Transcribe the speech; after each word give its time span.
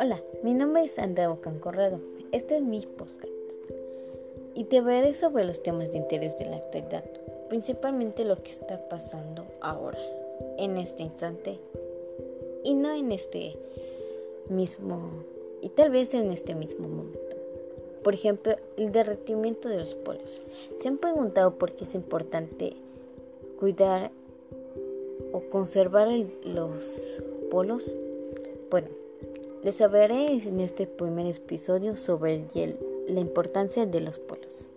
Hola, 0.00 0.20
mi 0.42 0.52
nombre 0.52 0.84
es 0.84 0.98
Andrea 0.98 1.32
Corrado. 1.60 2.00
Este 2.32 2.56
es 2.56 2.62
mi 2.62 2.80
podcast 2.80 3.28
y 4.56 4.64
te 4.64 4.80
veré 4.80 5.14
sobre 5.14 5.44
los 5.44 5.62
temas 5.62 5.92
de 5.92 5.98
interés 5.98 6.36
de 6.38 6.46
la 6.46 6.56
actualidad, 6.56 7.04
principalmente 7.48 8.24
lo 8.24 8.42
que 8.42 8.50
está 8.50 8.80
pasando 8.88 9.44
ahora, 9.60 9.98
en 10.58 10.76
este 10.76 11.04
instante 11.04 11.58
y 12.64 12.74
no 12.74 12.92
en 12.92 13.12
este 13.12 13.56
mismo 14.48 15.08
y 15.62 15.68
tal 15.68 15.90
vez 15.90 16.14
en 16.14 16.32
este 16.32 16.56
mismo 16.56 16.88
momento. 16.88 17.36
Por 18.02 18.14
ejemplo, 18.14 18.56
el 18.76 18.90
derretimiento 18.90 19.68
de 19.68 19.78
los 19.78 19.94
polos. 19.94 20.40
¿Se 20.80 20.88
han 20.88 20.98
preguntado 20.98 21.54
por 21.54 21.72
qué 21.74 21.84
es 21.84 21.94
importante 21.94 22.72
cuidar 23.60 24.10
o 25.32 25.40
conservar 25.50 26.08
los 26.44 27.22
polos? 27.50 27.94
Bueno, 28.70 28.88
les 29.62 29.80
hablaré 29.80 30.34
en 30.34 30.60
este 30.60 30.86
primer 30.86 31.26
episodio 31.26 31.96
sobre 31.96 32.36
el 32.36 32.48
hielo, 32.48 32.76
la 33.08 33.20
importancia 33.20 33.86
de 33.86 34.00
los 34.00 34.18
polos. 34.18 34.68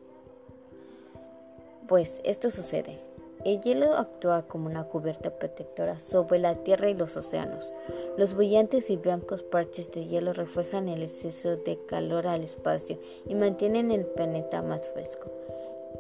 Pues 1.88 2.22
esto 2.24 2.50
sucede. 2.50 3.00
El 3.46 3.60
hielo 3.60 3.94
actúa 3.96 4.42
como 4.44 4.68
una 4.68 4.86
cubierta 4.86 5.30
protectora 5.30 6.00
sobre 6.00 6.40
la 6.40 6.56
Tierra 6.56 6.90
y 6.90 6.94
los 6.94 7.18
océanos. 7.18 7.74
Los 8.18 8.34
brillantes 8.36 8.90
y 8.90 8.96
blancos 8.96 9.44
parches 9.44 9.92
de 9.92 10.06
hielo 10.06 10.32
reflejan 10.32 10.88
el 10.88 11.04
exceso 11.04 11.58
de 11.58 11.78
calor 11.86 12.26
al 12.26 12.42
espacio 12.44 12.98
y 13.28 13.36
mantienen 13.36 13.92
el 13.92 14.06
planeta 14.06 14.62
más 14.62 14.88
fresco. 14.88 15.30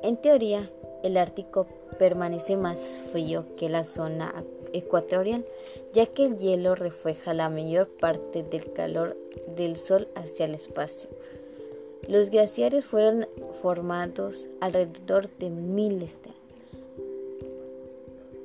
En 0.03 0.15
teoría, 0.15 0.69
el 1.03 1.17
Ártico 1.17 1.67
permanece 1.99 2.57
más 2.57 2.99
frío 3.11 3.45
que 3.57 3.69
la 3.69 3.85
zona 3.85 4.33
ecuatorial, 4.73 5.45
ya 5.93 6.07
que 6.07 6.25
el 6.25 6.37
hielo 6.39 6.75
refleja 6.75 7.33
la 7.33 7.49
mayor 7.49 7.87
parte 7.87 8.43
del 8.43 8.71
calor 8.73 9.15
del 9.55 9.77
Sol 9.77 10.07
hacia 10.15 10.45
el 10.45 10.55
espacio. 10.55 11.09
Los 12.07 12.29
glaciares 12.29 12.85
fueron 12.85 13.27
formados 13.61 14.47
alrededor 14.59 15.29
de 15.39 15.49
miles 15.49 16.19
de 16.23 16.31
años. 16.31 16.87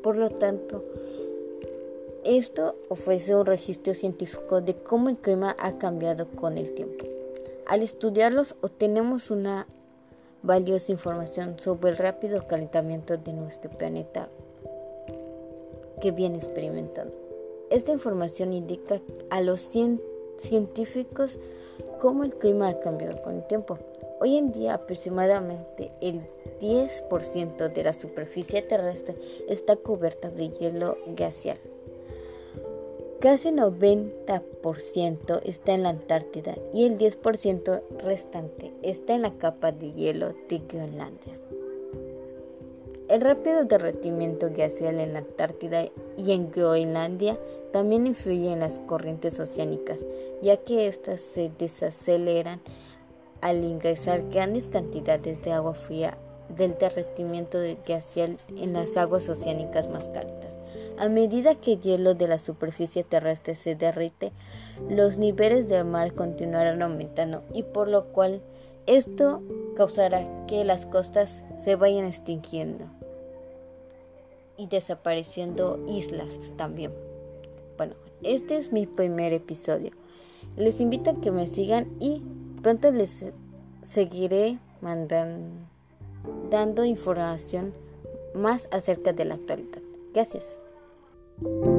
Por 0.03 0.17
lo 0.17 0.31
tanto, 0.31 0.85
esto 2.25 2.75
ofrece 2.89 3.35
un 3.35 3.47
registro 3.47 3.95
científico 3.95 4.61
de 4.61 4.75
cómo 4.75 5.09
el 5.09 5.17
clima 5.17 5.57
ha 5.59 5.79
cambiado 5.79 6.29
con 6.37 6.59
el 6.59 6.75
tiempo. 6.75 7.05
Al 7.67 7.83
estudiarlos 7.83 8.55
obtenemos 8.61 9.31
una 9.31 9.67
valiosa 10.43 10.93
información 10.93 11.59
sobre 11.59 11.91
el 11.91 11.97
rápido 11.97 12.47
calentamiento 12.47 13.17
de 13.17 13.33
nuestro 13.33 13.71
planeta 13.71 14.29
que 16.01 16.11
viene 16.11 16.39
experimentando. 16.39 17.13
Esta 17.71 17.93
información 17.93 18.53
indica 18.53 19.01
a 19.31 19.41
los 19.41 19.69
científicos 20.39 21.39
cómo 22.01 22.25
el 22.25 22.35
clima 22.35 22.69
ha 22.69 22.81
cambiado 22.81 23.21
con 23.23 23.37
el 23.37 23.47
tiempo. 23.47 23.79
Hoy 24.21 24.37
en 24.37 24.53
día 24.53 24.75
aproximadamente 24.75 25.93
el 26.01 26.23
10% 26.61 27.73
de 27.73 27.85
la 27.85 27.93
superficie 27.93 28.63
terrestre 28.63 29.17
está 29.49 29.77
cubierta 29.77 30.31
de 30.31 30.49
hielo 30.49 30.97
glacial. 31.07 31.59
Casi 33.21 33.49
90% 33.49 35.41
está 35.45 35.73
en 35.75 35.83
la 35.83 35.89
Antártida 35.89 36.55
y 36.73 36.85
el 36.85 36.99
10% 36.99 37.81
restante 38.05 38.73
está 38.83 39.17
en 39.17 39.23
la 39.23 39.33
capa 39.33 39.73
de 39.73 39.93
hielo 39.93 40.35
de 40.49 40.59
Groenlandia. 40.59 41.35
El 43.09 43.21
rápido 43.21 43.65
derretimiento 43.65 44.51
glacial 44.51 45.01
en 45.01 45.15
la 45.15 45.19
Antártida 45.19 45.87
y 46.17 46.31
en 46.31 46.53
Groenlandia 46.53 47.37
también 47.73 48.07
influye 48.07 48.53
en 48.53 48.61
las 48.61 48.79
corrientes 48.87 49.41
oceánicas, 49.41 49.99
ya 50.41 50.57
que 50.57 50.87
éstas 50.87 51.21
se 51.21 51.51
desaceleran 51.59 52.61
al 53.41 53.65
ingresar 53.65 54.23
grandes 54.31 54.69
cantidades 54.69 55.43
de 55.43 55.51
agua 55.51 55.75
fría 55.75 56.17
del 56.57 56.79
derretimiento 56.79 57.59
glacial 57.85 58.39
en 58.57 58.75
las 58.75 58.97
aguas 58.97 59.29
oceánicas 59.29 59.89
más 59.89 60.07
cálidas. 60.07 60.48
A 60.99 61.09
medida 61.09 61.55
que 61.55 61.75
el 61.75 61.81
hielo 61.81 62.15
de 62.15 62.29
la 62.29 62.39
superficie 62.39 63.05
terrestre 63.05 63.55
se 63.55 63.75
derrite, 63.75 64.33
los 64.89 65.19
niveles 65.19 65.69
del 65.69 65.85
mar 65.85 66.13
continuarán 66.13 66.83
aumentando 66.83 67.43
y 67.55 67.63
por 67.63 67.89
lo 67.89 68.05
cual 68.07 68.41
esto 68.87 69.41
causará 69.77 70.27
que 70.47 70.65
las 70.65 70.87
costas 70.87 71.43
se 71.63 71.77
vayan 71.77 72.07
extinguiendo 72.07 72.85
y 74.57 74.67
desapareciendo 74.67 75.79
islas 75.89 76.35
también. 76.57 76.93
Bueno, 77.77 77.95
este 78.23 78.57
es 78.57 78.73
mi 78.73 78.87
primer 78.87 79.33
episodio. 79.33 79.93
Les 80.57 80.81
invito 80.81 81.11
a 81.11 81.21
que 81.21 81.31
me 81.31 81.47
sigan 81.47 81.87
y 82.01 82.23
pronto 82.63 82.91
les 82.91 83.25
seguiré 83.85 84.59
mandando 84.81 85.69
dando 86.51 86.85
información 86.85 87.73
más 88.35 88.69
acerca 88.71 89.13
de 89.13 89.25
la 89.25 89.35
actualidad. 89.35 89.79
Gracias. 90.15 90.59
Thank 91.41 91.67
you. 91.67 91.78